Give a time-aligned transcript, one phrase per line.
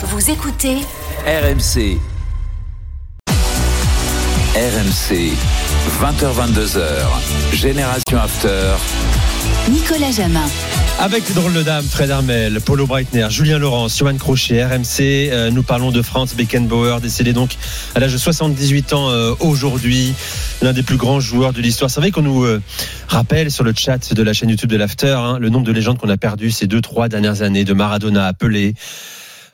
[0.00, 0.76] Vous écoutez
[1.26, 1.98] RMC.
[4.54, 5.32] RMC.
[6.00, 6.86] 20h22h.
[7.52, 8.76] Génération After.
[9.68, 10.46] Nicolas Jamin.
[11.00, 15.00] Avec les drôles de dames, Fred Armel, Paulo Breitner, Julien Laurence, Johan Crochet, RMC.
[15.00, 17.56] Euh, nous parlons de Franz Beckenbauer, décédé donc
[17.96, 20.14] à l'âge de 78 ans euh, aujourd'hui,
[20.62, 21.90] l'un des plus grands joueurs de l'histoire.
[21.90, 22.62] C'est vrai qu'on nous euh,
[23.08, 25.98] rappelle sur le chat de la chaîne YouTube de l'After hein, le nombre de légendes
[25.98, 28.74] qu'on a perdues ces deux, trois dernières années, de Maradona à Pelé.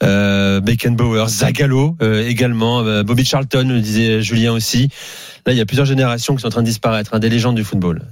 [0.03, 4.89] Euh, Beckenbauer, Zagallo euh, également, euh, Bobby Charlton, le disait Julien aussi.
[5.47, 7.57] Là, il y a plusieurs générations qui sont en train de disparaître, hein, des légendes
[7.57, 8.03] du football.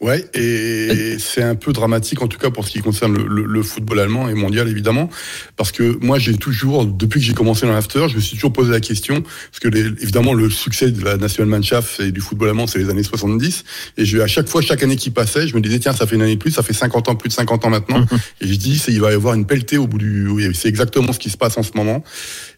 [0.00, 3.44] Ouais, et c'est un peu dramatique en tout cas pour ce qui concerne le, le,
[3.44, 5.10] le football allemand et mondial évidemment,
[5.58, 8.54] parce que moi j'ai toujours, depuis que j'ai commencé dans l'after, je me suis toujours
[8.54, 12.48] posé la question, parce que les, évidemment le succès de la Nationalmannschaft et du football
[12.48, 13.64] allemand c'est les années 70,
[13.98, 16.14] et je, à chaque fois, chaque année qui passait, je me disais tiens ça fait
[16.16, 18.06] une année de plus, ça fait 50 ans, plus de 50 ans maintenant,
[18.40, 21.18] et je dis il va y avoir une pelletée au bout du, c'est exactement ce
[21.18, 22.02] qui se passe en ce moment,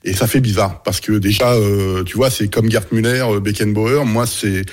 [0.04, 4.04] et ça fait bizarre, parce que déjà, euh, tu vois, c'est comme Gerd Müller, Beckenbauer,
[4.04, 4.64] moi c'est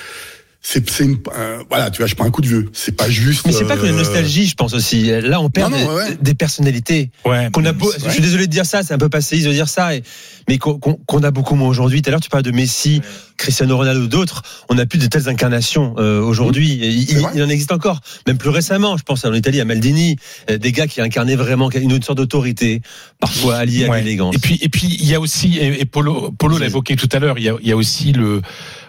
[0.62, 1.08] c'est c'est
[1.38, 2.70] euh, voilà tu vois je prends un coup de vieux.
[2.74, 5.04] C'est pas juste mais c'est pas que la euh, nostalgie je pense aussi.
[5.22, 6.18] Là on perd Non, non, des, ouais.
[6.22, 7.50] des personnalités Ouais.
[7.54, 9.70] qu'on a beau, je suis désolé de dire ça c'est un peu passéiste de dire
[9.70, 10.04] ça et,
[10.48, 12.02] mais qu'on a beaucoup moins aujourd'hui.
[12.02, 13.02] Tout à l'heure tu parles de Messi
[13.40, 16.74] Cristiano Ronaldo d'autres on n'a plus de telles incarnations euh, aujourd'hui.
[16.84, 18.02] Et il, en existe encore.
[18.28, 20.18] Même plus récemment je pense en Italie à Maldini
[20.52, 22.82] euh, des gars qui incarnaient vraiment une autre sorte d'autorité
[23.20, 24.36] parfois alliée à l'élégance.
[24.36, 27.10] Et puis, et puis, il y a aussi, et, et Polo, Polo l'a évoqué tout
[27.12, 28.42] à l'heure, il y a, il y a aussi le,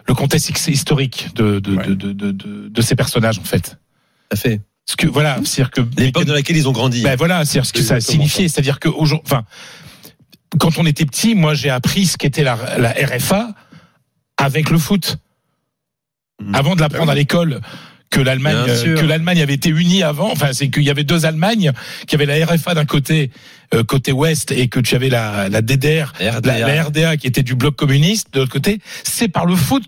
[0.09, 1.87] le contexte historique de, de, Ouais.
[1.87, 3.61] de, de, de, de- de ces personnages, en fait.
[3.63, 3.77] tout
[4.33, 4.61] à fait.
[4.87, 5.83] Parce que, voilà, c'est-à-dire que.
[6.01, 7.03] l'époque dans laquelle ils ont grandi.
[7.03, 8.49] Ben voilà, c'est ce que ça signifié.
[8.49, 9.45] C'est-à-dire que aujourd'hui, enfin,
[10.59, 13.51] quand on était petit, moi j'ai appris ce qu'était la, la RFA
[14.45, 15.17] avec le foot.
[16.43, 16.55] Mhm.
[16.55, 17.61] Avant de l'apprendre à l'école
[18.11, 20.33] que l'Allemagne euh, que l'Allemagne avait été unie avant.
[20.33, 21.71] Enfin, c'est qu'il y avait deux Allemagnes,
[22.09, 23.31] qu'il y avait la RFA d'un côté
[23.73, 26.59] euh, côté ouest et que tu avais la la DDR, RDA.
[26.59, 28.81] la, la RDA qui était du bloc communiste de l'autre côté.
[29.05, 29.85] C'est par le foot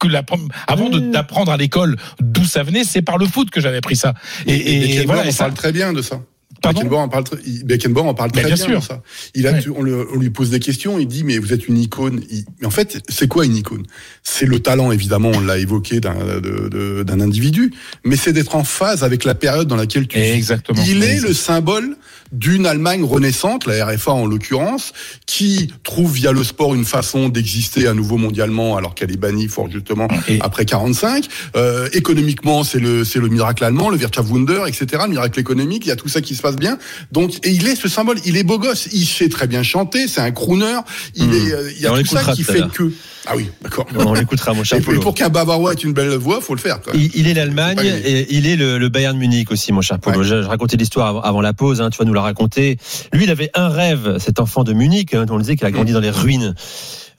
[0.00, 0.22] que la,
[0.66, 3.96] avant de- d'apprendre à l'école d'où ça venait, c'est par le foot que j'avais appris
[3.96, 4.14] ça.
[4.46, 6.22] Et, Et, et, voilà, en et ça, parle très bien de ça.
[6.62, 7.24] Beckenbauer en parle,
[7.64, 8.80] Beckenbauer en parle très bien bien, sûr.
[8.80, 9.02] de ça.
[9.34, 9.64] Il a, Ouais.
[9.76, 12.22] on, le- on lui pose des questions, il dit mais vous êtes une icône.
[12.30, 13.84] Il- mais en fait, c'est quoi une icône?
[14.22, 17.72] C'est le talent évidemment, on l'a évoqué d'un individu,
[18.04, 20.24] mais c'est d'être en phase avec la période dans laquelle tu vis.
[20.30, 20.82] Exactement.
[20.86, 21.96] Il est le symbole
[22.32, 24.92] d'une Allemagne renaissante, la RFA en l'occurrence,
[25.26, 29.48] qui trouve via le sport une façon d'exister à nouveau mondialement alors qu'elle est bannie
[29.48, 30.06] fort justement
[30.40, 31.26] après 45.
[31.56, 35.02] Euh, économiquement, c'est le c'est le miracle allemand, le Wirtschaftswunder, etc.
[35.06, 36.78] Le miracle économique, il y a tout ça qui se passe bien.
[37.12, 40.08] Donc et il est ce symbole, il est beau gosse, il sait très bien chanter,
[40.08, 40.80] c'est un crooner,
[41.14, 41.32] il Mmh.
[41.32, 42.92] est euh, il y Et a tout ça qui fait que
[43.26, 43.86] ah oui, d'accord.
[43.94, 46.80] on l'écoutera mon cher Et, pour qu'un Bavarois ait une belle voix, faut le faire.
[46.80, 46.94] Quoi.
[46.96, 50.20] Il, il est l'Allemagne et il est le, le Bayern Munich aussi, mon cher Polo.
[50.20, 50.24] Ouais.
[50.24, 52.78] Je, je racontais l'histoire avant, avant la pause, hein, tu vas nous la raconter.
[53.12, 55.70] Lui, il avait un rêve, cet enfant de Munich, hein, on le disait qu'il a
[55.70, 56.54] grandi dans les ruines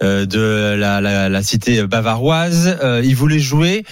[0.01, 2.77] euh, de la, la, la cité bavaroise.
[2.83, 3.85] Euh, il voulait jouer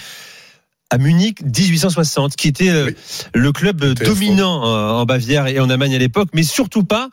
[0.90, 2.94] à Munich 1860, qui était euh, Oui.
[3.34, 7.10] le club dominant euh, en Bavière et en Allemagne à l'époque, mais surtout pas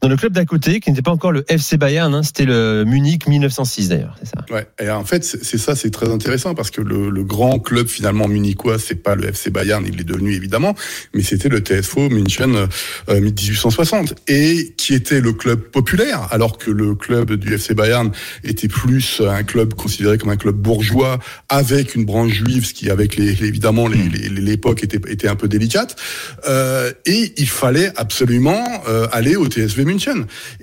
[0.00, 2.84] dans le club d'à côté, qui n'était pas encore le FC Bayern, hein, c'était le
[2.86, 4.44] Munich 1906 d'ailleurs, c'est ça.
[4.54, 4.66] Ouais.
[4.80, 8.28] Et en fait, c'est ça, c'est très intéressant parce que le, le grand club finalement
[8.28, 10.74] munichois, c'est pas le FC Bayern, il l'est devenu évidemment,
[11.14, 12.68] mais c'était le TSV München
[13.08, 18.12] euh, 1860 et qui était le club populaire, alors que le club du FC Bayern
[18.44, 22.88] était plus un club considéré comme un club bourgeois avec une branche juive, ce qui
[22.90, 25.96] avec les, les- évidemment les- les- l'époque était, était un peu délicate.
[26.48, 29.84] Euh, et il fallait absolument euh, aller au TSV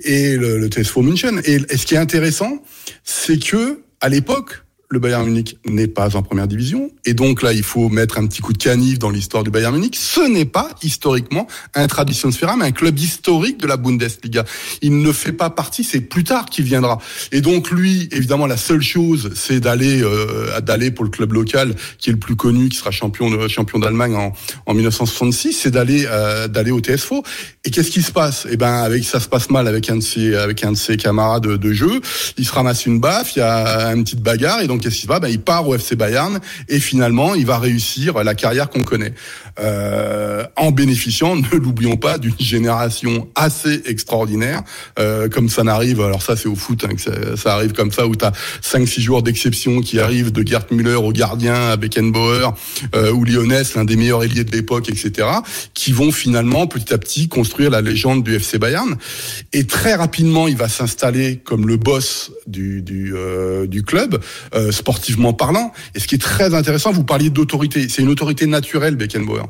[0.02, 1.40] Et le, le TSV München.
[1.44, 2.62] Et, et ce qui est intéressant,
[3.04, 6.90] c'est que à l'époque, le Bayern Munich n'est pas en première division.
[7.04, 9.74] Et donc là, il faut mettre un petit coup de canif dans l'histoire du Bayern
[9.74, 9.96] Munich.
[9.96, 14.44] Ce n'est pas historiquement un Traditionsverein, mais un club historique de la Bundesliga.
[14.82, 16.98] Il ne fait pas partie, c'est plus tard qu'il viendra.
[17.32, 21.74] Et donc lui, évidemment, la seule chose, c'est d'aller euh, d'aller pour le club local
[21.98, 24.32] qui est le plus connu, qui sera champion de, champion d'Allemagne en,
[24.66, 27.22] en 1966, c'est d'aller euh, d'aller au TSV.
[27.64, 28.46] Et qu'est-ce qui se passe?
[28.50, 30.96] Eh ben, avec ça se passe mal avec un de ses avec un de ses
[30.96, 32.00] camarades de, de jeu.
[32.38, 35.02] Il se ramasse une baffe, il y a une petite bagarre, et donc qu'est-ce qui
[35.02, 38.68] se passe ben, il part au FC Bayern et finalement il va réussir la carrière
[38.70, 39.14] qu'on connaît
[39.58, 44.62] euh, en bénéficiant, ne l'oublions pas, d'une génération assez extraordinaire,
[44.98, 46.00] euh, comme ça n'arrive.
[46.00, 48.32] Alors ça c'est au foot, hein, que ça, ça arrive comme ça où tu as
[48.62, 52.50] 5-6 joueurs d'exception qui arrivent de Gerd Müller au gardien à Beckenbauer
[52.94, 55.28] euh, ou Lyonnais, l'un des meilleurs ailiers de l'époque, etc.,
[55.74, 58.96] qui vont finalement petit à petit construire la légende du FC Bayern.
[59.52, 64.20] Et très rapidement, il va s'installer comme le boss du, du, euh, du club,
[64.54, 65.72] euh, sportivement parlant.
[65.94, 67.88] Et ce qui est très intéressant, vous parliez d'autorité.
[67.88, 69.45] C'est une autorité naturelle, Beckenbauer.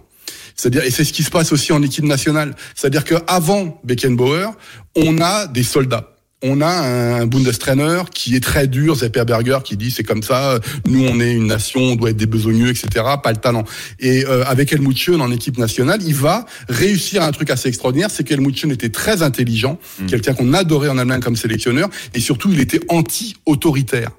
[0.57, 2.55] C'est-à-dire, et c'est ce qui se passe aussi en équipe nationale.
[2.75, 4.49] C'est-à-dire qu'avant Beckenbauer,
[4.97, 6.13] on a des soldats
[6.43, 11.05] on a un Bundestrainer qui est très dur, Zepperberger, qui dit c'est comme ça, nous
[11.05, 13.05] on est une nation, on doit être des besogneux, etc.
[13.23, 13.65] Pas le talent.
[14.01, 18.11] Et euh, avec Helmut Schön en équipe nationale, il va réussir un truc assez extraordinaire,
[18.11, 20.07] c'est qu'Helmut Schön était très intelligent, Mm.
[20.07, 24.11] quelqu'un qu'on adorait en Allemagne comme sélectionneur, et surtout il était anti-autoritaire.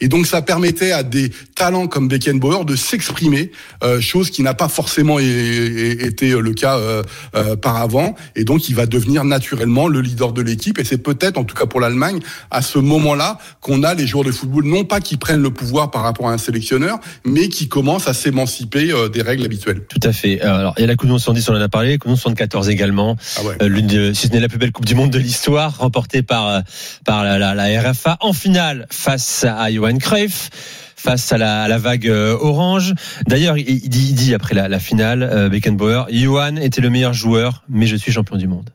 [0.00, 3.50] Et donc ça permettait à des talents comme Beckenbauer de s'exprimer,
[3.82, 7.02] euh, chose qui n'a pas forcément été le cas euh,
[7.36, 8.14] euh, par avant.
[8.36, 10.78] Et donc il va devenir naturellement le leader de l'équipe.
[10.78, 12.20] Et c'est peut-être, en tout cas pour l'Allemagne,
[12.50, 15.90] à ce moment-là qu'on a les joueurs de football, non pas qui prennent le pouvoir
[15.90, 19.82] par rapport à un sélectionneur, mais qui commencent à s'émanciper euh, des règles habituelles.
[19.88, 20.40] Tout à fait.
[20.40, 22.06] Alors, il y a la Coupe du Monde 110, on en a parlé, la Coupe
[22.08, 23.16] du Monde 74 également.
[23.36, 23.56] Ah ouais.
[23.62, 26.22] Euh, l'une de, si ce n'est la plus belle Coupe du Monde de l'histoire, remportée
[26.22, 26.60] par, euh,
[27.04, 30.50] par la, la- la RFA en finale face à Johan Cruyff
[30.96, 32.94] face à la, à la vague euh, orange.
[33.26, 36.90] D'ailleurs, il, il dit, il dit après la, la finale, euh, Beckenbauer, Johan était le
[36.90, 38.70] meilleur joueur, mais je suis champion du monde.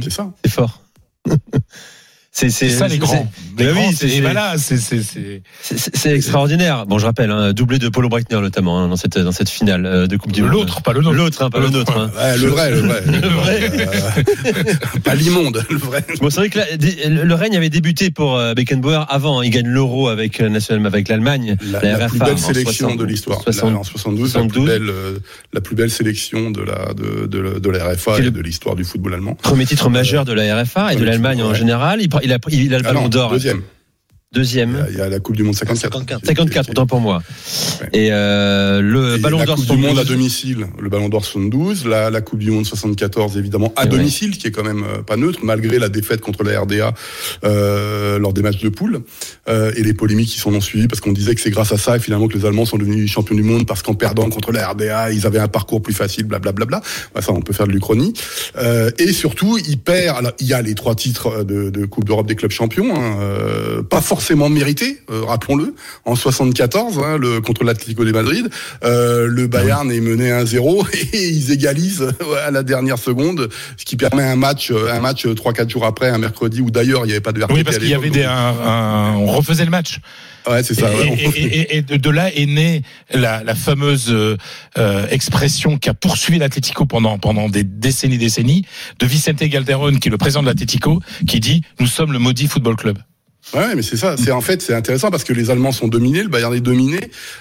[0.00, 0.32] C'est ça.
[0.44, 0.82] C'est fort.
[2.30, 3.28] c'est C'est ça les grands.
[3.58, 6.86] Les Mais grands, oui, voilà, c'est c'est c'est C'est- C'est c'est extraordinaire.
[6.86, 9.86] Bon, je rappelle, hein, doublé de Paulo Breitner notamment hein, dans cette dans cette finale
[9.86, 10.52] euh, de Coupe du Monde.
[10.52, 11.16] l'autre, pas le nôtre.
[11.16, 11.96] L'autre, hein, pas le nôtre.
[11.98, 12.10] hein.
[12.16, 13.02] Ouais, le vrai, le vrai.
[13.06, 13.70] Le vrai.
[13.72, 16.04] Euh, pas l'immonde, le vrai.
[16.20, 19.42] Bon, c'est vrai que la- le règne avait débuté pour euh, Beckenbauer avant.
[19.42, 21.56] Il gagne l'Euro avec national avec l'Allemagne.
[21.72, 23.42] La, La la plus belle sélection 60, de l'histoire.
[23.42, 24.52] 60, Là, En 72, la 72.
[24.52, 24.94] plus belle,
[25.52, 28.84] la plus belle sélection de la de, de, de la RFA et de l'histoire du
[28.84, 29.34] football allemand.
[29.34, 32.00] Premier titre majeur de la RFA et de l'Allemagne en général.
[32.22, 33.30] Il, il a, il a le Ah ballon d'or.
[33.30, 33.62] Deuxième.
[34.30, 34.76] Il y, Deuxième.
[34.76, 35.90] a, il y a la Coupe du Monde 54.
[36.00, 36.26] 54.
[36.26, 37.22] 54, autant pour moi.
[37.80, 37.88] Ouais.
[37.94, 40.06] Et euh, le Et ballon la d'or Coupe du Monde à 72.
[40.06, 44.46] domicile, le Ballon d'Or 72, la, la Coupe du Monde 74 évidemment à domicile, qui
[44.46, 46.92] est quand même euh, pas neutre malgré la défaite contre la RDA
[47.44, 49.00] euh, lors des matchs de poule
[49.48, 51.78] euh, et les polémiques qui s'en ont suivi parce qu'on disait que c'est grâce à
[51.78, 54.68] ça finalement que les Allemands sont devenus champions du monde parce qu'en perdant contre la
[54.68, 56.82] RDA ils avaient un parcours plus facile, blablabla.
[57.14, 58.12] Bah, ça on peut faire de l'Uchronie.
[58.58, 60.18] Euh, et surtout il perd.
[60.18, 63.16] Alors, il y a les trois titres de, de Coupe d'Europe des clubs champions, hein,
[63.22, 64.17] euh, pas forcément
[64.50, 65.74] mérités, euh, rappelons-le.
[66.04, 68.48] En 74 hein, le, contre l'Atlético de Madrid,
[68.84, 72.08] euh, le Bayern est mené 1-0 et ils égalisent
[72.46, 76.08] à la dernière seconde, ce qui permet un match, euh, un match 3-4 jours après,
[76.10, 78.10] un mercredi où d'ailleurs il n'y avait pas de RTT Oui, parce qu'il y avait
[78.10, 79.98] des, un, un- on refaisait le match.
[80.48, 80.90] Ouais, c'est ça.
[80.92, 81.18] et, ouais.
[81.36, 82.82] et- et- et de, là est née
[83.12, 84.36] la, la fameuse euh,
[84.78, 88.64] euh, expression qui a poursuivi l'Atlético pendant pendant des décennies, décennies,
[88.98, 92.46] de Vicente Calderón, qui est le président de l'Atlético, qui dit nous sommes le maudit
[92.48, 92.98] football club.
[93.54, 94.16] Ouais, mais c'est ça.
[94.18, 97.00] C'est en fait c'est intéressant parce que les Allemands sont dominés, le Bayern est dominé,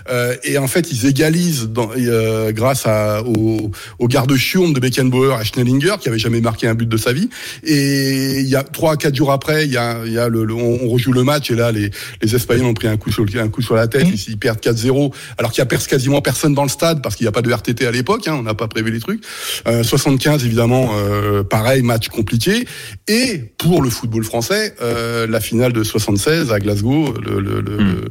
[0.09, 5.33] euh, et en fait ils égalisent dans, euh, grâce à, au, au garde-chiourme de Beckenbauer
[5.33, 7.29] à Schnellinger qui avait jamais marqué un but de sa vie.
[7.63, 10.45] Et il y a trois quatre jours après, il y a, il y a le,
[10.45, 13.25] le- on, rejoue le match et là les, les Espagnols ont pris un coup sur
[13.37, 14.13] un coup sur la tête, Mmh.
[14.13, 17.25] ils, ils perdent 4-0 alors qu'il y a quasiment personne dans le stade parce qu'il
[17.25, 19.21] n'y a pas de RTT à l'époque, hein, on n'a pas prévu les trucs.
[19.67, 22.65] Euh, 75 évidemment, euh, pareil match compliqué.
[23.09, 27.77] Et pour le football français, euh, la finale de 76 à Glasgow le, le, le-
[27.77, 28.01] Hmm.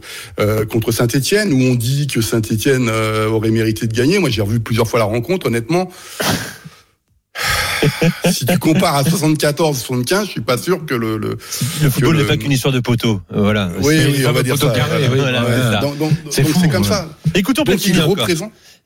[0.41, 4.19] euh, contre Saint-Étienne, où on dit que Saint-Étienne euh, aurait mérité de gagner.
[4.19, 5.47] Moi, j'ai revu plusieurs fois la rencontre.
[5.47, 5.91] Honnêtement,
[8.33, 11.19] si tu compares à 74, 75, je suis pas sûr que le.
[11.19, 11.37] le
[11.83, 13.21] Le football n'est pas qu'une histoire de poteau.
[13.35, 13.71] Euh, Voilà.
[13.83, 14.71] oui, on va dire ça.
[14.71, 15.09] Carré.
[15.09, 15.45] Voilà,
[16.31, 16.89] c'est donc comme ouais.
[16.89, 17.09] ça.
[17.35, 18.27] Écoutons Donc il Platini encore.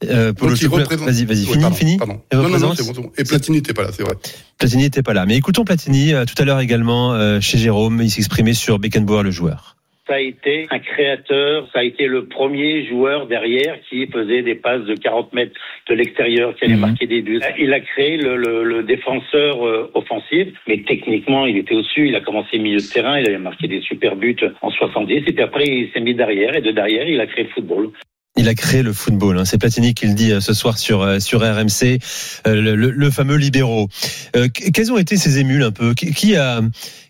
[0.09, 1.07] Euh, Paulo, donc représente.
[1.09, 1.41] Vas-y, vas-y.
[1.47, 1.97] Oui, Fini, pardon, fini.
[1.99, 2.21] pardon.
[2.33, 3.13] Et Non, non, non, bon, bon.
[3.19, 4.15] Et Platini n'était pas là, c'est vrai.
[4.59, 5.27] Platini n'était pas là.
[5.27, 8.01] Mais écoutons Platini euh, tout à l'heure également euh, chez Jérôme.
[8.03, 9.77] Il s'exprimait sur Beckenbauer, le joueur.
[10.09, 14.57] Ça a été un créateur, ça a été le premier joueur derrière qui faisait des
[14.57, 15.53] passes de 40 mètres
[15.89, 16.81] de l'extérieur, qui allait Mhm.
[16.81, 17.39] marquer des buts.
[17.61, 22.09] Il a créé le, le- le défenseur euh, offensif, mais techniquement, il était au-dessus.
[22.09, 25.21] Il a commencé milieu de terrain, il avait marqué des super buts en 70, et
[25.33, 27.91] puis après, il s'est mis derrière, et de derrière, il a créé le football.
[28.37, 29.39] Il a créé le football.
[29.39, 29.45] hein.
[29.45, 31.99] C'est Platini qui le dit euh, ce soir sur euh, sur RMC,
[32.47, 33.89] euh, le, le- le fameux libéraux.
[34.37, 35.95] Euh, qu- quels ont été ces émules un peu?
[35.95, 36.61] Qui, qui a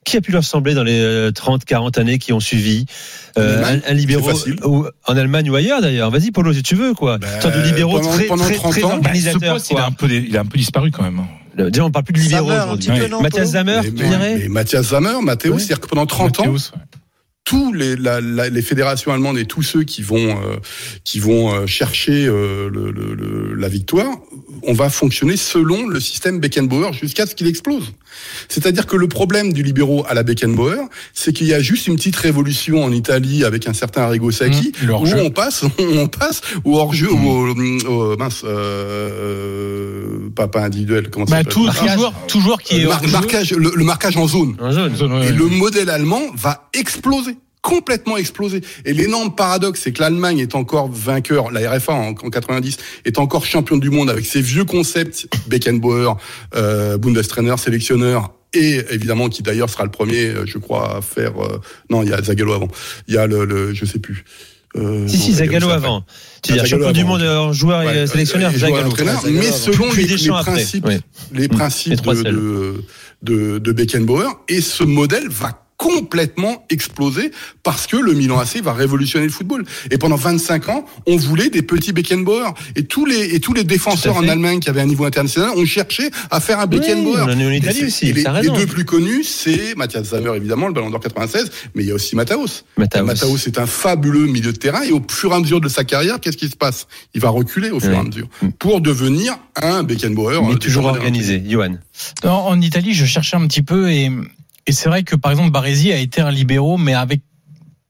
[0.05, 2.87] qui a pu leur sembler dans les euh, 30, 40 années qui ont suivi?
[3.39, 4.33] Euh, Allemagne, un, un libéraux
[4.65, 6.11] ou en Allemagne ou ailleurs d'ailleurs.
[6.11, 7.19] Vas-y Polo si tu veux quoi.
[7.19, 9.53] Ben, Sorte de libéraux pendant- très pendant très, 30 très ans, Bah, organisateur.
[9.55, 11.21] poste, il a un peu, il a un peu disparu quand même.
[11.55, 12.91] Le- Déjà on parle plus de libéraux aujourd'hui.
[13.21, 14.47] Mathias Mais- tu dirais?
[14.49, 15.59] Mathias Zammer, Mathéo, Ouais.
[15.59, 16.59] c'est-à-dire que pendant 30 ans, ouais.
[17.51, 20.57] Tous les, la- la- les fédérations allemandes et tous ceux qui vont, euh,
[21.03, 24.07] qui vont euh, chercher euh, le- le- le- la victoire,
[24.63, 27.93] on va fonctionner selon le système Beckenbauer jusqu'à ce qu'il explose.
[28.49, 30.79] C'est-à-dire que le problème du libéraux à la Beckenbauer,
[31.13, 34.73] c'est qu'il y a juste une petite révolution en Italie avec un certain Arrigo Sacchi,
[34.83, 34.87] Mmh,
[35.23, 37.49] où on passe, on passe au hors-jeu, ou au,
[37.89, 39.60] au- mince, euh,
[40.41, 43.13] pas, pas individuel, comment ça Bah, tout, toujours, toujours qui est le, mar- hors-jeu.
[43.13, 44.57] marquage, le- le marquage en zone.
[44.61, 44.97] Un jaune.
[44.97, 45.33] Zone, ouais, Et ouais.
[45.37, 47.37] le modèle allemand va exploser.
[47.63, 48.63] complètement explosé.
[48.87, 53.19] Et l'énorme paradoxe, c'est que l'Allemagne est encore vainqueur, la RFA en, en 90 est
[53.19, 56.15] encore champion du monde avec ses vieux concepts, Beckenbauer,
[56.55, 61.33] euh, Bundestrainer, sélectionneur, et évidemment qui d'ailleurs sera le premier, euh, je crois, à faire.
[61.45, 62.69] euh, non, il y a Zagallo avant.
[63.09, 64.25] Il y a le, le je sais plus.
[64.77, 66.05] Euh, Si, si, Zagallo avant.
[66.43, 67.29] Tu Ah, veux dire Zagallo champion du monde ok.
[67.29, 68.93] en joueur Ouais, et sélectionneur, euh, et Zagallo.
[69.31, 70.99] mais selon les, les principes, oui.
[71.33, 72.85] les principes trois de, de,
[73.23, 77.31] de, de Beckenbauer, et ce modèle va complètement exploser
[77.63, 79.65] parce que le Milan AC va révolutionner le football.
[79.91, 82.53] Et pendant 25 ans, on voulait des petits Beckenbauer.
[82.77, 85.65] Et tous les, et tous les défenseurs en Allemagne qui avaient un niveau international ont
[85.65, 87.23] cherché à faire un Beckenbauer.
[87.23, 90.09] on en est en Et Italie aussi, et les, les deux plus connus, c'est Mathias
[90.09, 92.65] Sammer, évidemment, le Ballon d'Or 96, mais il y a aussi Mataos.
[92.77, 93.05] Mataos.
[93.07, 95.85] Mataos est un fabuleux milieu de terrain et au fur et à mesure de sa
[95.85, 96.87] carrière, qu'est-ce qui se passe?
[97.15, 98.09] Il va reculer au fur et à Oui.
[98.09, 100.43] mesure pour devenir un Beckenbauer.
[100.43, 101.77] Mais euh, toujours organisé, Johan.
[102.25, 104.11] En, en Italie, je cherchais un petit peu et,
[104.71, 107.23] et c'est vrai que par exemple Baresi a été un libéraux, mais avec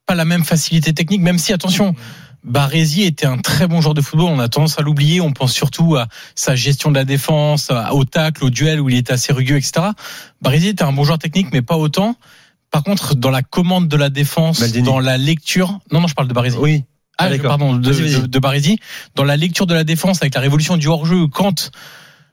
[0.06, 1.94] pas la même facilité technique, même si attention.
[2.42, 4.30] Baresi était un très bon joueur de football.
[4.30, 5.20] On a tendance à l'oublier.
[5.20, 8.96] On pense surtout à sa gestion de la défense, au tacle, au duel où il
[8.96, 9.88] était assez rugueux, etc.
[10.40, 12.16] Baresi était un bon joueur technique, mais pas autant.
[12.70, 14.86] Par contre, dans la commande de la défense, Maldini.
[14.86, 16.56] dans la lecture, non, non, je parle de Baresi.
[16.58, 16.84] Oui.
[17.18, 18.76] Ah, Ah, pardon, de, de.
[19.16, 21.70] Dans la lecture de la défense, avec la révolution du hors-jeu, quand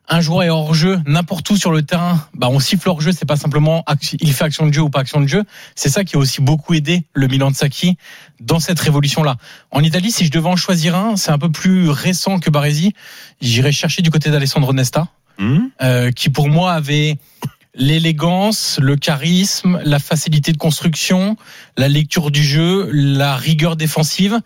[0.08, 3.36] un joueur est hors-jeu n'importe où sur le terrain, bah on siffle hors-jeu, c'est pas
[3.36, 3.84] simplement
[4.20, 5.44] il fait action de jeu ou pas action de jeu.
[5.76, 7.98] C'est ça qui a aussi beaucoup aidé le Milan de Sacchi
[8.40, 9.38] dans cette révolution-là.
[9.72, 12.94] En Italie, si je devais en choisir un, c'est un peu plus récent que Baresi.
[13.42, 15.08] J'irais chercher du côté d'Alessandro Nesta,
[15.40, 17.18] Hum euh, qui pour moi avait
[17.76, 21.38] l'élégance, le charisme, la facilité de construction,
[21.78, 24.40] la lecture du jeu, la rigueur défensive.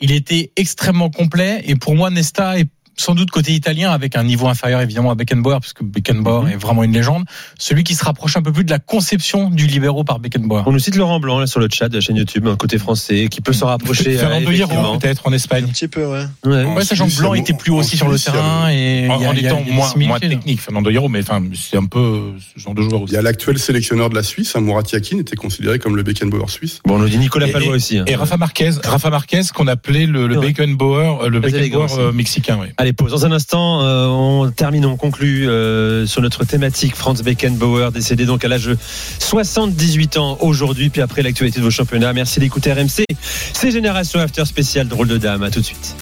[0.00, 4.24] Il était extrêmement complet et pour moi Nesta est sans doute côté italien avec un
[4.24, 6.48] niveau inférieur évidemment à Beckenbauer puisque Beckenbauer Mhm.
[6.52, 7.24] est vraiment une légende,
[7.58, 10.64] celui qui se rapproche un peu plus de la conception du libéraux par Beckenbauer.
[10.66, 12.76] On nous cite Laurent Blanc là, sur le chat de la chaîne YouTube, un côté
[12.78, 14.16] français, qui peut se rapprocher.
[14.16, 14.98] euh, Fernando Hierro, effectivement.
[14.98, 15.66] peut-être en Un Espagne.
[15.68, 16.24] petit peu, ouais.
[16.44, 16.64] Ouais.
[16.64, 19.16] Ouais, sachant que Blanc il était plus en aussi sur le il terrain et En,
[19.18, 20.90] il y a- en il y a- étant il y a des moins, technique, Fernando
[20.90, 23.14] Hierro, mais enfin, c'est un peu ce genre de joueur Il aussi.
[23.14, 26.48] y a l'actuel sélectionneur de la Suisse, hein, Murat Yakin, était considéré comme le Beckenbauer
[26.50, 26.80] suisse.
[26.84, 27.98] Bon, on nous dit Nicolas Palois aussi.
[27.98, 28.04] hein.
[28.06, 30.26] Et Rafa Marquez, Rafa Marquez qu'on appelait le.
[30.38, 32.66] Beckenbauer, euh, le Beckenbauer euh, mexicain, oui.
[32.92, 33.10] Pause.
[33.10, 38.26] Dans un instant, euh, on termine, on conclut euh, sur notre thématique Franz Beckenbauer, décédé
[38.26, 38.76] donc à l'âge de
[39.18, 40.90] 78 ans aujourd'hui.
[40.90, 43.04] Puis après l'actualité de vos championnats, merci d'écouter RMC.
[43.52, 45.42] C'est Génération After spécial drôle de dame.
[45.42, 45.96] À tout de suite.